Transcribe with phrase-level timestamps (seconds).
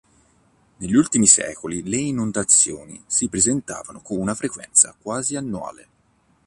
[0.77, 5.87] Negli ultimi secoli le inondazioni si presentavano con una frequenza quasi annuale.